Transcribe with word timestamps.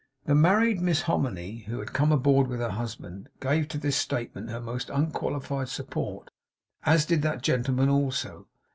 The 0.25 0.33
married 0.33 0.81
Miss 0.81 1.03
Hominy, 1.03 1.57
who 1.67 1.77
had 1.77 1.93
come 1.93 2.11
on 2.11 2.21
board 2.23 2.47
with 2.47 2.59
her 2.59 2.71
husband, 2.71 3.29
gave 3.39 3.67
to 3.67 3.77
this 3.77 3.95
statement 3.95 4.49
her 4.49 4.59
most 4.59 4.89
unqualified 4.89 5.69
support, 5.69 6.31
as 6.83 7.05
did 7.05 7.21
that 7.21 7.43
gentleman 7.43 7.87
also. 7.87 8.47